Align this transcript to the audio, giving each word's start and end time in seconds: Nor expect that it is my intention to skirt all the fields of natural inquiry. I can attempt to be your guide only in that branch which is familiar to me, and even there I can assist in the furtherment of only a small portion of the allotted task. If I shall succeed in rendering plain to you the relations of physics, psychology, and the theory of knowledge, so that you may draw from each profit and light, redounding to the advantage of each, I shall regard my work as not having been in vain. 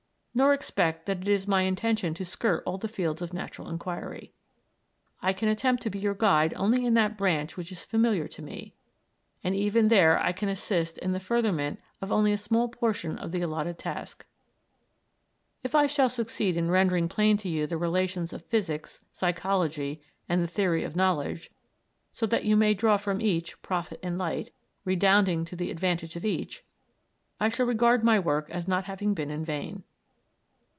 Nor 0.33 0.53
expect 0.53 1.07
that 1.07 1.19
it 1.19 1.27
is 1.27 1.45
my 1.45 1.63
intention 1.63 2.13
to 2.13 2.23
skirt 2.23 2.63
all 2.65 2.77
the 2.77 2.87
fields 2.87 3.21
of 3.21 3.33
natural 3.33 3.67
inquiry. 3.67 4.33
I 5.21 5.33
can 5.33 5.49
attempt 5.49 5.83
to 5.83 5.89
be 5.89 5.99
your 5.99 6.13
guide 6.13 6.53
only 6.55 6.85
in 6.85 6.93
that 6.93 7.17
branch 7.17 7.57
which 7.57 7.69
is 7.69 7.83
familiar 7.83 8.29
to 8.29 8.41
me, 8.41 8.73
and 9.43 9.53
even 9.53 9.89
there 9.89 10.17
I 10.23 10.31
can 10.31 10.47
assist 10.47 10.97
in 10.97 11.11
the 11.11 11.19
furtherment 11.19 11.79
of 12.01 12.13
only 12.13 12.31
a 12.31 12.37
small 12.37 12.69
portion 12.69 13.17
of 13.17 13.33
the 13.33 13.41
allotted 13.41 13.77
task. 13.77 14.25
If 15.63 15.75
I 15.75 15.85
shall 15.85 16.07
succeed 16.07 16.55
in 16.55 16.71
rendering 16.71 17.09
plain 17.09 17.35
to 17.35 17.49
you 17.49 17.67
the 17.67 17.75
relations 17.77 18.31
of 18.31 18.45
physics, 18.45 19.01
psychology, 19.11 20.01
and 20.29 20.41
the 20.41 20.47
theory 20.47 20.85
of 20.85 20.95
knowledge, 20.95 21.51
so 22.13 22.25
that 22.27 22.45
you 22.45 22.55
may 22.55 22.73
draw 22.73 22.95
from 22.95 23.19
each 23.19 23.61
profit 23.61 23.99
and 24.01 24.17
light, 24.17 24.53
redounding 24.85 25.43
to 25.43 25.57
the 25.57 25.69
advantage 25.71 26.15
of 26.15 26.23
each, 26.23 26.63
I 27.37 27.49
shall 27.49 27.65
regard 27.65 28.01
my 28.05 28.17
work 28.17 28.49
as 28.49 28.65
not 28.65 28.85
having 28.85 29.13
been 29.13 29.29
in 29.29 29.43
vain. 29.43 29.83